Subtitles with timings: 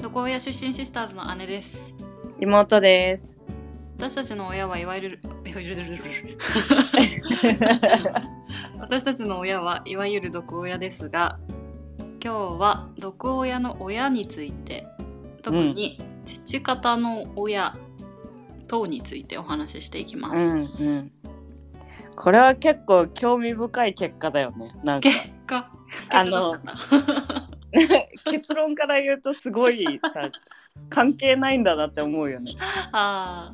[0.00, 1.94] 床親出身シスターズの姉です
[2.40, 3.36] 妹です。
[3.98, 5.20] 私たちの親はいわゆる
[8.80, 11.38] 私たちの親はいわゆる毒親ですが
[12.24, 14.86] 今日は毒親の親について
[15.42, 17.76] 特に父方の親
[18.66, 21.19] 等についてお話ししていきまうんす、うん。
[22.16, 24.72] これは結構興味深い結果だよね。
[24.84, 25.70] なんか結果
[26.10, 26.54] あの
[28.30, 30.30] 結論から言うとすごいさ
[30.88, 32.56] 関係ないんだなって思うよね。
[32.92, 33.52] あ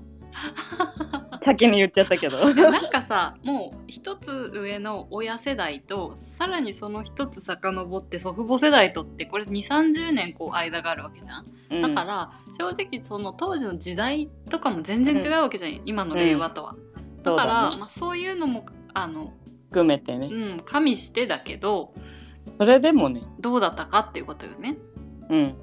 [1.41, 2.38] 先に言っちゃったけど。
[2.38, 11.80] ーなんかさもう一つ上の親世代とさらにその一つ遡って祖父母世代とってこれ2 3 0年こう間があるわけじゃん？
[11.80, 16.75] だから正直そその当時の時代とかも全然違うわけじゃん、今の令和とは。
[17.26, 19.32] だそうからだねまあ、そういうのもあの、
[19.68, 20.28] 含めてね。
[20.32, 21.92] うん、加味してだけど
[22.58, 23.22] それでもね。
[23.40, 24.77] どうだったかっていうことよね。
[25.28, 25.55] うん。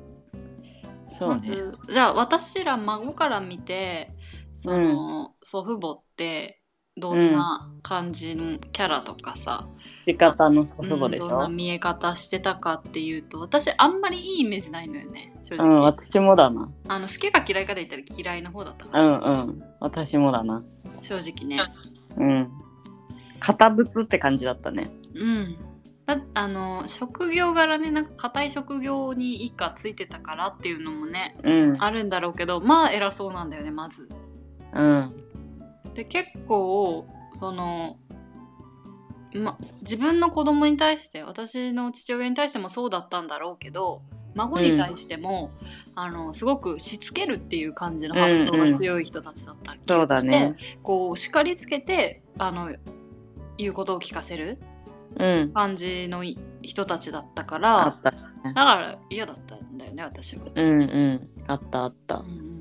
[1.07, 1.41] そうまね。
[1.41, 4.11] ずじゃあ私ら孫から見て
[4.53, 6.61] その、祖父母って
[6.95, 9.67] どんな感じのキャラとかさ、
[10.05, 11.49] 父方の祖父母でしうんどんなょ。
[11.49, 16.69] 見え方してたかっていうと私あんまりいいイメージないのよね正直、うん、私もだな。
[16.87, 19.63] あの好きか嫌いかで言ったら嫌いの方だったかうら、んうん。
[19.79, 20.63] 私もだな。
[21.03, 21.59] 正直ね。
[22.17, 22.51] うん。
[23.39, 24.89] 堅物って感じだったね。
[25.13, 25.57] うん。
[26.05, 31.81] だあの職業柄ねなんか硬い職業に一家ついてたからっていうのもねうん。
[31.81, 34.09] あるんだろうけどまあ偉そうなんだよねまず。
[34.73, 35.13] うん。
[35.93, 37.97] で結構その、
[39.33, 44.01] ま、自分の子供に対して私の父親に対してもそうだったんだろうけど
[44.35, 45.51] 孫に対しても、
[45.95, 50.55] あのすごくしつけるっていう感じの発想が強い人たちだった気がして、だね。
[50.81, 52.71] こう叱りつけてあの
[53.57, 54.59] 言うことを聞かせる
[55.19, 55.51] うん。
[55.53, 58.11] 感じのい人たちだったかあらった。
[58.11, 60.45] だから嫌だったんだよね私は。
[60.53, 61.29] うんうん。
[61.47, 62.52] あったあったうん。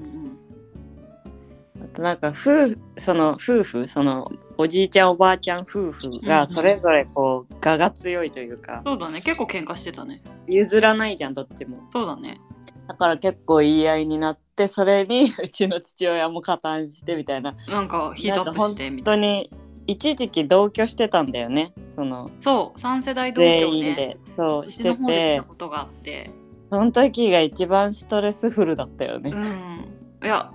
[1.92, 10.22] となんか夫婦その夫婦そのおじいちゃんおばあちゃん夫婦がそれぞれこう我が強いというかそうだね結構喧嘩してたね。
[10.46, 12.40] 譲らないじゃんどっちもそうだね。
[12.88, 19.26] だから結構言い合いになってそれに うちの父親も加担してみたいななんかヒートアップしてみたいな。
[19.26, 19.50] 本当に
[19.86, 23.94] 一時期同居してたんだよねそのそう3世代同居全員ね。
[23.94, 26.30] でそうしての方でしたてことがあって。
[26.70, 30.26] その時が一番ストレスフルだったよねうん。
[30.26, 30.50] いや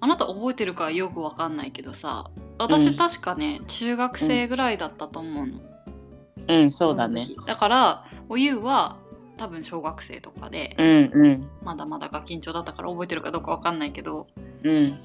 [0.00, 2.96] あなた覚えてるかよくわかんないけどさ私、うん。
[2.96, 5.60] 確かね中学生ぐらいだったと思うの。
[6.48, 6.70] うん。
[6.70, 7.26] そうだね。
[7.46, 8.96] だからおゆうは
[9.36, 11.50] 多分小学生とかで、うんうん。
[11.62, 14.28] まだまだガキンチョだったから覚えてるかどうかわかんないけど
[14.64, 14.98] うん。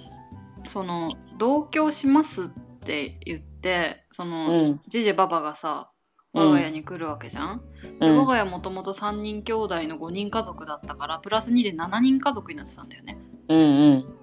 [0.66, 2.48] その同居しますっ
[2.86, 4.82] て言ってその、うん。
[4.88, 5.92] じじばばがさ
[6.34, 7.62] 我が家に来るわけじゃん、
[8.00, 8.18] でうん。
[8.18, 13.18] 我が家もともと3人兄弟の5人家族だったからプラス2で7人家族になってたんだよね。
[13.50, 14.17] うんうん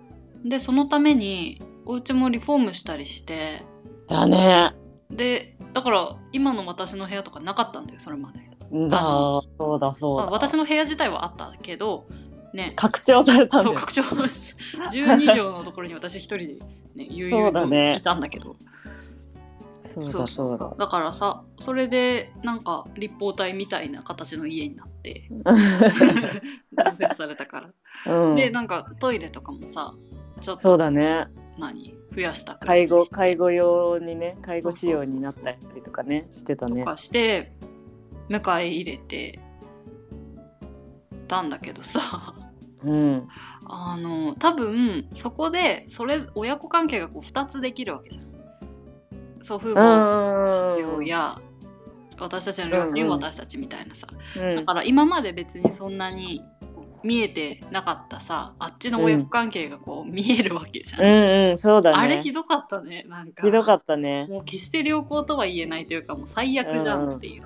[0.45, 3.63] でそのためにお家もリフォームしたりして
[4.09, 4.75] だね。
[5.11, 8.41] でだから今の私の部屋とかなかったんだよそれまで、
[8.89, 10.25] だそうだそうだ。
[10.25, 12.07] まあ、私の部屋自体はあったけど
[12.53, 12.73] ね。
[12.77, 13.77] 拡張されたんだよ。
[13.77, 14.55] そう拡張し
[14.91, 16.47] 12畳のところに私一人で
[16.95, 17.67] ね悠々と
[17.99, 18.57] いたんだけど。
[19.83, 20.75] そうそうだそうだ。
[20.77, 25.29] だからさそれでなんか立方体みたいな形の家になって
[26.85, 27.71] 増設されたか
[28.07, 28.35] ら、うん。
[28.35, 29.95] でなんかトイレとかもさ
[30.45, 31.27] ちょっそうとだね。
[31.59, 31.95] 何？
[32.15, 36.83] 増やしたく介護介護用にね介護仕様になったりとかねしてたね。
[36.83, 37.53] とかして
[38.29, 39.41] 迎え入れて
[41.27, 42.35] たんだけどさ。
[42.85, 43.29] うん。
[43.67, 48.25] あの多分そこでそれ親子関係がこう2つできるわけじゃん。
[49.43, 51.41] 祖父う母ん親
[52.19, 53.09] 私たちの両親、うんうん。
[53.15, 54.07] 私たちみたいなさ。
[54.37, 54.57] うん。
[54.57, 56.43] だから今まで別にそんなに
[57.05, 61.97] 見えてなかったさあっちの親子関係がこう見えるわけじゃん、うんうんそうだね。
[61.99, 63.43] あれひどかったねなんか。
[63.43, 64.27] ひどかったね。
[64.29, 67.45] もう決して良好とは言えないというかもう最悪じゃんっていう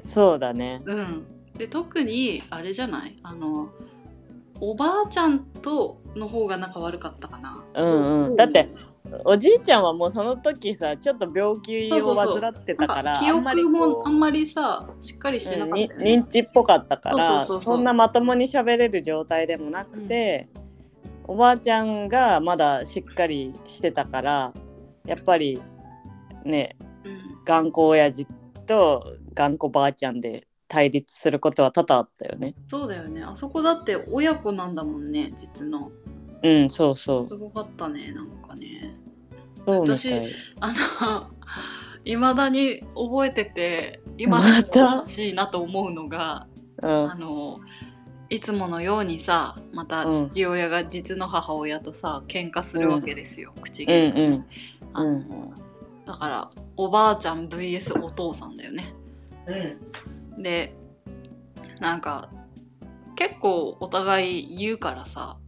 [0.00, 0.82] そうだね。
[0.84, 1.26] うん、
[1.58, 3.18] で特にあれじゃない？
[3.22, 3.68] あの
[4.60, 7.62] おばあちゃんとの方が仲悪かったかな。
[7.74, 8.36] うんうん。
[8.36, 8.68] だって
[9.24, 20.48] おじいちゃんはもうその時さちょっと病気を患ってたから記あんまり憶もあんまりさしっかりしてなかったようん認知っぽかったからそんなまともに喋れる状態でもなくて、
[21.24, 24.52] おばあちゃんがまだしっかりしてたから
[25.06, 25.60] やっぱり
[26.44, 27.44] ねうん。
[27.44, 28.26] 頑固親父
[28.66, 32.54] と頑固ばあちゃんで対立することは多々あったよね。
[32.66, 33.22] そうだよね。
[33.22, 35.90] あそこだって親子なんだもんね実の。
[36.42, 37.28] うんそうそう。
[37.28, 38.75] すごかったねなんかね
[39.66, 40.30] 私い。
[40.60, 41.30] あの
[42.04, 46.46] いまだに覚えてて今また欲しいなと思うのが
[46.82, 47.10] うん。
[47.10, 47.56] あの
[48.28, 50.12] いつものようにさまたうん。
[50.12, 53.88] 父親が実の母親とさ喧嘩するわけですよ、口うん。
[53.90, 54.46] 喧嘩、うん
[54.92, 55.52] あの
[56.06, 58.94] だからおばあちゃん VS お父さんだよね。
[60.36, 60.42] うん。
[60.42, 60.74] で
[61.80, 62.30] なんか
[63.16, 65.38] 結構お互い言うからさ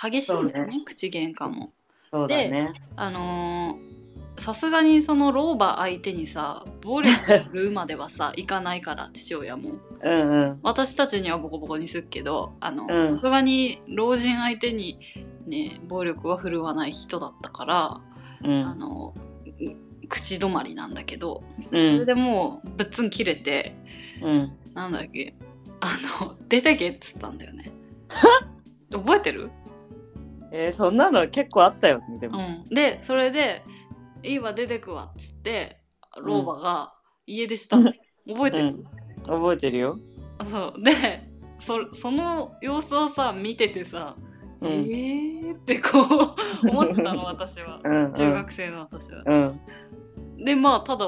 [0.00, 0.82] 激しいんだよね。
[0.84, 1.72] 口喧嘩も
[2.14, 2.70] そうだね。
[2.94, 3.94] あのー
[4.36, 9.74] さすがにその老婆相手にさ暴力するまではさ いかないから父親も。
[10.02, 10.60] うんうん。
[10.64, 13.14] 私たちにはボコボコにするけどあのうん。
[13.14, 14.98] さすがに老人相手に
[15.46, 18.00] ね暴力は振るわない人だったから、
[18.42, 18.66] うん。
[18.66, 19.14] あの
[20.08, 23.76] 口止まりなんだけど、うそれんでもうぶっつん切れて
[24.20, 24.52] うん。
[24.74, 25.36] なんだっけ
[25.80, 25.88] あ
[26.20, 27.70] の出てけっつったんだよね。
[28.90, 29.50] 覚えてる、
[30.56, 32.38] えーそんなの結構あったよねでも。
[32.38, 33.64] うん、でそれで
[34.22, 35.80] 「いいわ出てくわ」っつって
[36.16, 36.94] 老婆が
[37.26, 37.92] 家出したの、
[38.28, 38.84] 覚えてる、うん。
[39.24, 39.98] 覚えてるよ。
[40.44, 40.82] そう。
[40.82, 41.28] で
[41.58, 44.16] そその様子をさ見ててさ、
[44.60, 44.70] うん。
[44.70, 46.00] えーってこ
[46.62, 47.80] う 思ってたの私は。
[47.82, 48.12] うんうん。
[48.12, 49.22] 中学生の私は。
[49.26, 49.34] う
[50.40, 50.44] ん。
[50.44, 51.06] でまあただ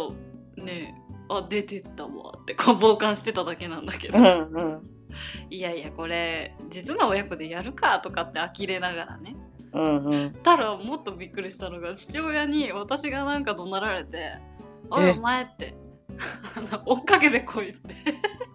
[0.57, 4.96] ねあ出てったわってこう傍観してただけなんだけど、うんうん
[5.51, 9.37] いやいやこれ実の親子でやるかとかって呆れながらね。
[9.73, 10.33] うんうん。
[10.43, 14.39] たらもっとびっくりしたのが父親に私がなんか怒鳴られて
[14.91, 15.11] 「おいえ？
[15.13, 15.75] お前」って。
[16.87, 17.95] 追っかけてこいって。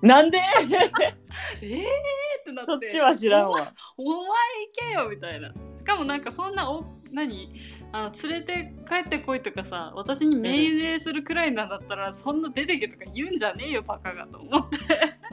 [0.02, 0.40] なんで？
[1.62, 1.80] えー？
[1.80, 2.72] ってなって。
[2.72, 3.72] そっちは知らんわ。
[3.98, 4.28] お前行
[4.90, 5.52] けよみたいな。
[5.70, 7.54] しかもなんかそんなお何？
[7.92, 14.78] あの連れて帰ってこいとかさ私に命令するくらいなんだったら、そんな出てけとか言うんじゃねえよバカがと思って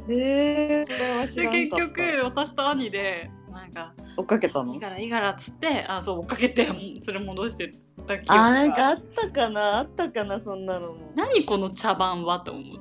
[0.09, 4.73] えー、結局私と兄でなんか追っかけ「たの？
[4.73, 6.67] いいからいいから」っつってあそう追っかけて
[7.01, 7.71] それ戻して
[8.07, 9.79] た記憶あーなんかがあったかな？
[9.79, 10.41] あったかな？
[10.41, 11.13] そんなのも。
[11.15, 12.41] 何この茶番は？
[12.41, 12.79] と思って。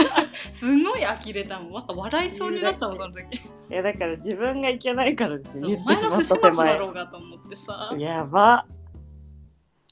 [0.54, 1.72] すごい呆れたもん。
[1.72, 3.20] なんか笑いそうになったもんその時。
[3.36, 5.60] いやだから自分がいけないからでしょ。
[5.60, 6.10] 言おってしまっ前。
[6.10, 7.94] の不始末だろうがと思ってさ。
[7.98, 8.64] やば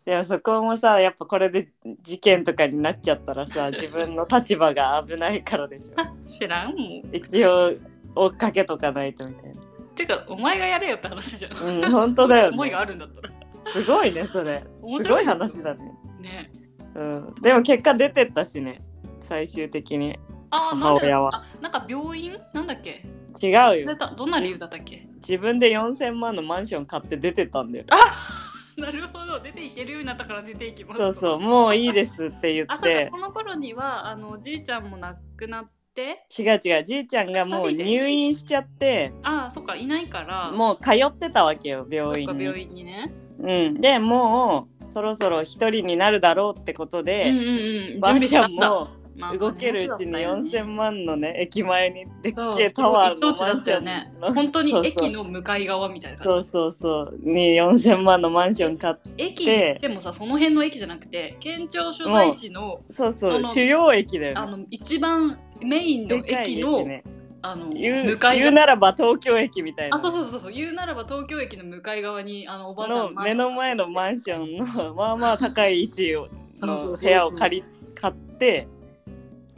[0.08, 1.69] でもそこもさやっぱこれで
[2.00, 5.94] 事件とかになっちゃったらさ 自分の立場が危ないからでしょ。
[6.26, 7.02] 知らんもん。
[7.12, 7.75] 一応
[8.14, 9.52] 追っかけとかないとみたい
[9.94, 13.34] てかお前がやれよって話じゃん、なうん本当だよ 思いがあねるんだったら。
[13.75, 14.64] すごいねそれ。
[14.99, 15.93] すごい話だね。
[16.20, 16.50] ね。
[16.94, 17.34] うん。
[17.43, 18.81] でも結果出てったしね。
[19.20, 20.19] 最終的に。
[20.50, 22.38] あ母親はなんであなんか病院？
[22.54, 23.04] なんだっけ？
[23.43, 23.52] 違う
[23.84, 23.94] よ。
[24.16, 25.06] どんな理由だったっけ？
[25.16, 27.84] 自分で4000万のマンション買って出てったんだよ
[28.80, 29.40] なるほど。
[29.40, 30.98] 出ていけるようになったから出ていきます。
[30.98, 31.40] そうそう。
[31.40, 36.25] もういいですって言あそうこの頃にはあのおじいちゃんも亡くなって。
[36.38, 36.84] 違う違う。
[36.84, 39.12] じいちゃんがもう入院しちゃって。
[39.22, 39.75] あそっか。
[39.75, 40.52] いないから。
[40.52, 42.44] もう通ってたわけよ病院に。
[42.44, 43.12] 病院にね。
[43.40, 47.30] うん、でもうそろそろ一人になるだろうってことうんうんで、
[47.94, 48.00] うん。
[48.00, 48.88] ばあちゃん準備しちゃったも
[49.19, 50.65] まあ動けるうちに金持ちだったよね。
[50.65, 54.12] 4000万のね駅前にでっけえタワーの一等地だったよね。
[54.20, 56.50] 本当に駅の向かい側みたいな感じ。
[56.50, 57.19] そうそうそう。
[57.23, 59.11] に4000万のマンション買って。
[59.19, 64.41] 駅でもさその辺の駅じゃなくて県庁所在地のそうそそうの主要駅だよね。
[64.41, 67.03] あの一番メインの駅のね
[67.43, 69.97] あの言う向かい側言うならば東京駅みたいな。
[69.97, 70.53] あそうそうそうそう。
[70.53, 76.12] 言うならば東京駅の向かい側にあのおばあちゃんの目の前のマンションのまあまあ高い位置
[76.61, 76.91] そうそう。
[76.93, 77.64] の部屋を借り
[77.94, 78.67] 買って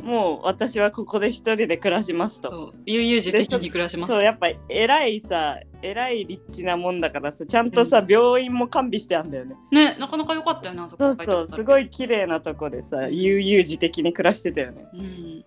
[0.04, 2.50] もう私はここで一人で暮らしますと。
[2.50, 2.74] そう。
[2.86, 4.12] 悠々自適に暮らします。
[4.12, 9.56] そうやっぱ偉いさ偉い立地なもんだからさちゃんとさ、病院も完備してあんだよね。
[9.70, 14.86] ねなかなか良かったよねあそこそうそうすごい綺麗なとこでさ悠々自適に暮らしてたよね。
[14.94, 15.00] うん。
[15.02, 15.44] い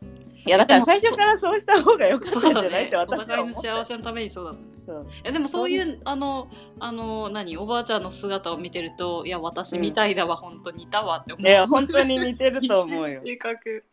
[0.47, 2.87] やだから最初からそうした方が良かったんじゃないっそうだね。
[2.87, 5.07] おて私は互いの思った幸せのためにそうだったう。
[5.23, 6.49] えでもそういうあの
[6.79, 11.47] あの何おばあちゃんの姿を見てるといや私みたいだわ、本当にいたわって思う。
[11.47, 13.21] いや本当に似てると思うよ。
[13.23, 13.83] 性格ぜ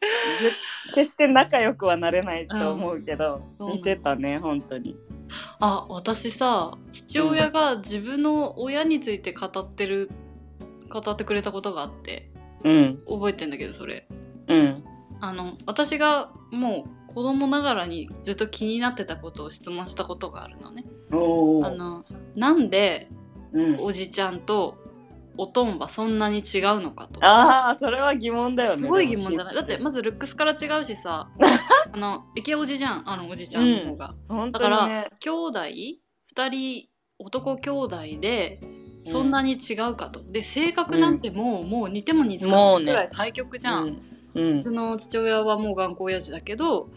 [0.94, 3.72] 決して仲良くはなれないと思うけど、うん。
[3.74, 4.96] 似てたね本当に。
[5.60, 10.10] あ私さ父親が自分の親について語ってる
[10.88, 12.30] 語ってくれたことがあって
[12.64, 13.00] うん。
[13.08, 14.06] 覚えてんだけどそれ。
[14.48, 14.84] うん。
[15.20, 20.84] あの私がもう子供ながらにずっと気になってたことを質問したことがあるのね。
[21.12, 23.10] おあのなんで
[23.52, 24.76] うん、おじちゃんと
[25.36, 27.24] おとんはそんなに違うのかと。
[27.24, 29.54] ああそれは疑問だよねすごい疑問だね。
[29.54, 31.28] だってまずルックスから違うしさ
[31.92, 34.14] あのイケおじじゃんあのおじちゃんの方が。
[34.28, 35.60] 本だから兄弟
[36.36, 36.88] ？2人
[37.18, 38.60] 男兄弟で
[39.06, 40.22] そんなに違うかと。
[40.22, 43.98] で性格なんてもう,、もう似ても似つかないぐらい対極じゃん。
[44.40, 44.60] うん。
[44.60, 46.88] ちの父親はもう頑固親父だけど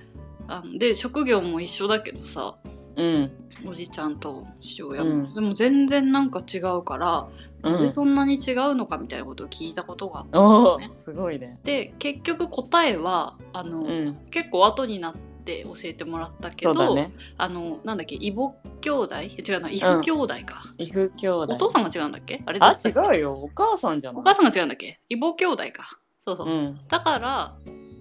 [0.47, 2.55] あので職業も一緒だけどさ
[2.95, 3.31] うん。
[3.65, 5.33] おじちゃんと父親も、うん。
[5.33, 7.27] でも全然なんか違うから
[7.63, 7.81] うん。
[7.81, 10.39] でそんなに違うのかみたいなことを聞いたことがあった
[10.79, 10.89] ね。
[10.89, 11.59] おすごいね。
[11.63, 14.17] で結局答えはあの、うん。
[14.31, 17.11] 結構後になって教えてもらったけど、ね。
[17.37, 19.15] あのなんだっけ異母兄弟？
[19.21, 21.53] 違うな異父兄弟か、異父兄弟。
[21.53, 22.41] お父さんが違うんだっけ？
[22.45, 23.33] あれあ違うよ。
[23.33, 24.19] お母さんじゃない？
[24.19, 24.99] お母さんが違うんだっけ？
[25.09, 26.79] 異母兄弟かそうそう、うん。
[26.87, 27.53] だから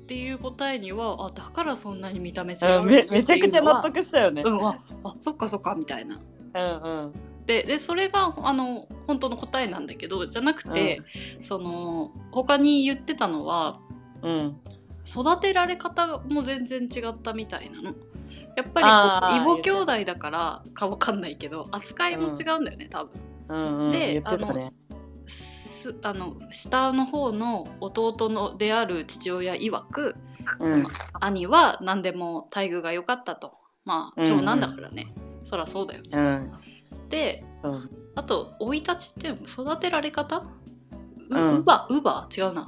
[0.02, 4.42] っていう答えにはあだからそんなに見た目違ううんめめちゃくちゃ納得したよね。
[4.42, 6.20] うんああそっかそっかみたいな。
[6.54, 7.12] うんうん。
[7.46, 11.02] ででそれがあの本当の答えなんだけどじゃなくて、
[11.42, 13.80] その他に言ってたのは
[14.22, 14.56] うん。
[15.04, 17.94] 育てられ方も全然違ったみたいなの。
[18.56, 23.20] やっぱり異母兄弟だからかわかんないけど扱いも違うんだよね、多分。
[23.48, 24.72] うんうんで言ってたね
[25.82, 30.14] すあの下の方の弟のである父親曰く
[30.60, 30.86] うん。
[31.20, 33.54] 兄は何でも待遇が良かったと。
[33.84, 34.24] まあうん。
[34.24, 35.06] 長男だからね、
[35.44, 36.08] そらそうだよね。
[36.12, 36.52] うん。
[37.08, 37.44] で
[38.14, 40.38] あと生い立ちっていうの育てられ方？
[41.30, 41.64] ううん。
[41.64, 41.86] 乳母？
[41.90, 42.28] 乳母？
[42.36, 42.66] 違うな。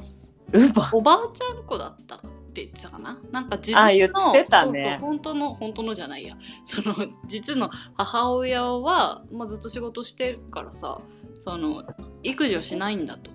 [0.53, 3.19] ウバおばあちゃん子だったって言ってたかな？
[3.33, 4.83] なんか自分のってたね。
[4.83, 6.37] そうそう本当の本当のじゃないや。
[6.65, 6.95] その
[7.27, 10.99] 実の母親は、まあ、ずっと仕事してるからさ
[11.35, 11.85] その
[12.23, 13.31] 育児をしないんだと。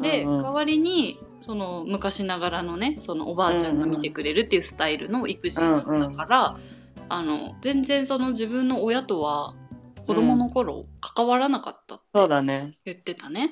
[0.00, 0.42] で、うんうん。
[0.42, 6.58] 代わりにその昔ながらのねそのおばあちゃんが見てくれるっていうスタイルの育児だったから、
[7.08, 9.54] あの全然その自分の親とは
[10.06, 11.98] 子供の頃関わらなかったっ
[12.46, 13.50] て言ってたね。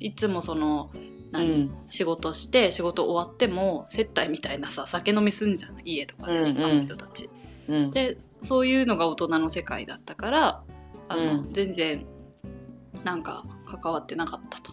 [0.00, 0.98] いつもそのう
[1.30, 1.74] 何、ん。
[1.88, 5.76] 仕事して仕事終わっても接待みたいなさ酒飲みすんじゃん。
[5.84, 6.64] 家とかで、うんうん。
[6.64, 7.28] あの人たち。
[7.68, 7.90] うん。
[7.90, 10.62] でそういうのが大人の世界だったから
[11.08, 11.52] あの、うん。
[11.52, 12.06] 全然
[13.08, 14.72] なんか関わってなかったと。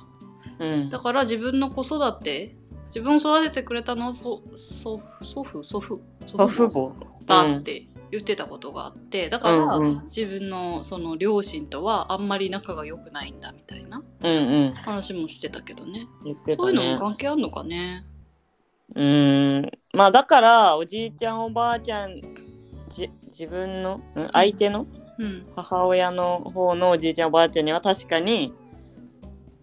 [0.59, 0.89] うん。
[0.89, 10.03] だから自分の子育て自分を育ててくれたのはそそ祖父祖父祖父母だって言ってたことがあってだから、うんうん。
[10.03, 14.73] 自分のその両親とはあんまり仲が良くないんだみたいなうんうん。
[14.73, 16.07] 話もしてたけどね。
[16.25, 18.05] 言ってたそういうのもね関係あるのかね？
[18.93, 19.71] うん。
[19.93, 22.19] まあだからおじいちゃんおばあちゃん
[22.89, 25.04] じ自分のん相手のうん
[25.55, 28.53] 母親の方のおじいちゃんおばあちゃんには確かに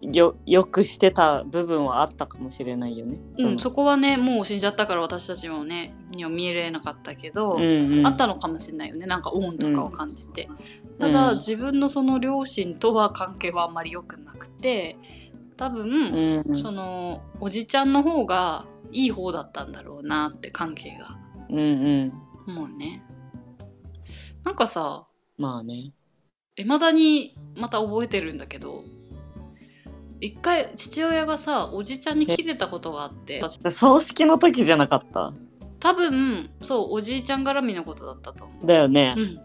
[0.03, 3.19] よよくしてた部分はあったかもしれないよね。
[3.39, 8.07] うん、そそこはねもう死んじゃったから私たちもねには見えれなかったけど、のうんうん。
[8.07, 9.07] あったのかもしれないよね。
[9.07, 10.49] なんか恩とかを感じて、
[10.99, 11.13] うん。
[11.13, 11.37] ただ、うん。
[11.37, 14.97] 自分のその両親とは関係はあんまり良くなくて
[15.57, 16.59] 多分、うん。
[16.59, 21.17] そのおじちゃんの方がいい方だったんだろうなって関係が。
[21.49, 22.55] うんうん。
[22.55, 23.05] もうね。
[24.43, 25.07] なんかさ
[25.43, 25.91] まあね。
[26.57, 28.85] いまだにまた覚えてるんだけど
[30.21, 35.33] 一回父親がさおじちゃんに切れたことがあって葬式の時じゃなかった？
[35.81, 38.67] 多分そうおじいちゃん絡みのことだったと思う。
[38.67, 39.15] だよね。
[39.17, 39.21] う。
[39.21, 39.41] ん。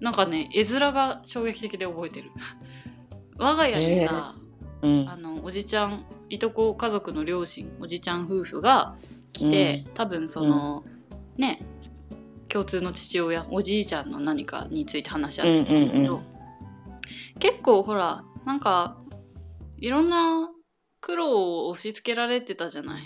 [0.00, 2.30] なんかね絵面が衝撃的で覚えてる。
[3.38, 4.34] 我が家にさ、
[4.82, 5.08] うん。
[5.08, 8.96] あのおじちゃんいとこ家族の両親おじちゃん夫婦が
[9.32, 10.84] 来て、多分その、
[11.38, 11.64] ね
[12.52, 16.22] 共通の父親おじいちゃんの何かについて話し合ってたんだけど、うんうんうん。
[17.38, 18.98] 結構ほらなんか
[19.78, 20.50] いろんな
[21.00, 21.30] 苦労
[21.64, 23.02] を押し付けられてたじゃない？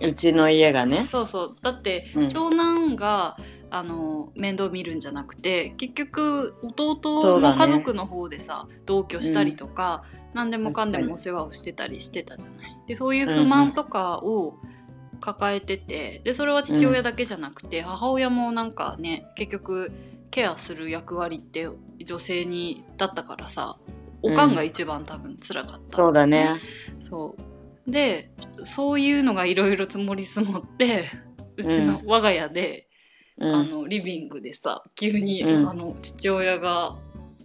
[0.00, 1.04] うちの家がね。
[1.04, 1.56] そうそう。
[1.60, 2.28] だって、うん。
[2.28, 3.36] 長男が
[3.70, 6.98] あの面倒見るんじゃなくて結局弟
[7.40, 12.78] の家族の方でさ、同居したりとか、何でもかんでもお世話をしてたりしてたじゃない？
[12.86, 14.54] でそういう不満とかを
[15.20, 19.90] 抱えててでそれは父親だけじゃなくて、母親もなんかね結局
[20.30, 21.68] ケアする役割って
[22.04, 23.78] 女性にだったからさ
[24.22, 26.60] おかんが一番多分辛かった、そうだね。
[27.00, 27.36] そ
[27.86, 27.90] う。
[27.90, 28.30] で
[28.64, 31.04] そういうのがいろいろ積もり積もって
[31.56, 32.88] うちの我が家で、
[33.38, 33.54] うん。
[33.54, 35.68] あのリビングでさ急に、うん。
[35.68, 36.96] あの父親が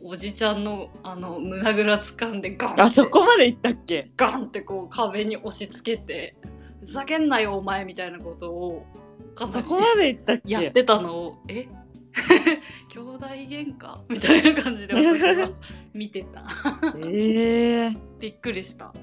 [0.04, 4.12] おじちゃんのあの胸ぐら掴んでガンってあそこまで行ったっけ？
[4.18, 6.36] ガンってこう壁に押し付けて
[6.84, 8.86] 「ふざけんなよお前」みたいなことを
[9.36, 10.54] かなりそこまで行ったっけ？
[10.54, 11.68] やってたのを「え？
[12.94, 15.50] 兄弟喧嘩みたいな感じで私は
[15.96, 16.44] 見てた。
[17.04, 18.94] ええびっくりした。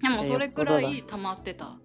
[0.00, 1.76] でもそれくらい溜まってた。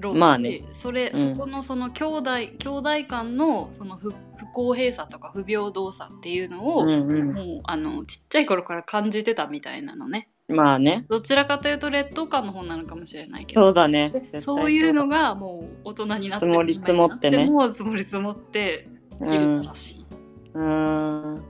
[0.00, 0.62] ろうし、まあね。
[0.72, 1.18] それ、うん。
[1.18, 4.16] そこのその兄弟兄弟間のその不不
[4.54, 7.32] 公平さとか不平等さっていうのを、うんうん。
[7.34, 11.04] もうあのちっちゃい頃から感じてたみたいなのねまあね。
[11.08, 14.12] どちらかというと劣等感の方なのかもしれないけどそうだね。
[14.40, 18.88] そういうのがもう大人になって積もり積もってねもう積もり積もって
[19.26, 20.06] 切れたらし
[20.54, 21.34] うん。
[21.34, 21.44] うん。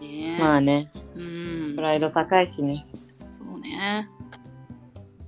[0.00, 0.90] い、ねまあね。
[1.14, 2.86] うんプライド高いしね。
[3.30, 4.08] そうね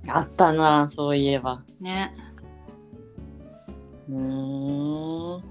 [0.07, 1.63] あったな、そういえば。
[1.79, 2.11] ね
[4.09, 5.43] うーん。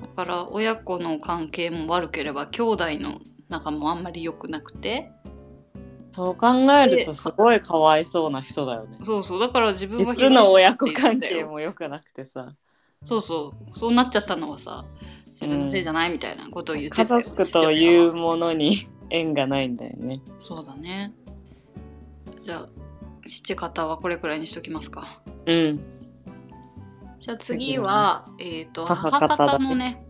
[0.00, 5.10] だから親子の関係も悪ければ兄弟の仲もあんまり良くなくて
[6.12, 8.98] そう考えるとすごいかわいそうな人だよね。
[9.02, 12.54] そうそうだから自分は実の親子関係も良くなくてさ。
[13.04, 14.84] そうそうそうなっちゃったのはさ
[15.30, 20.20] 自分のせいじゃないみたいなことを言って家たよ族というものに縁がないんだよね。
[20.38, 21.14] そうだね。
[22.40, 22.68] じゃあ
[23.26, 25.06] 父方はこれくらいにしときますか。
[25.46, 25.80] うん。
[27.18, 30.04] じゃあ次は、えっ、と母方のね、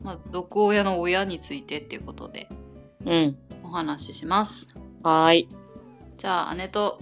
[0.00, 2.48] まあ、毒親の親についてっていうことで
[3.04, 3.36] うん。
[3.64, 4.74] お話しします
[5.06, 5.48] はーい。
[6.16, 6.98] じゃあ姉と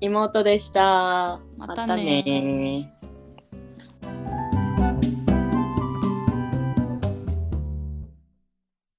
[0.00, 1.40] 妹でした。
[1.56, 2.97] またねまたね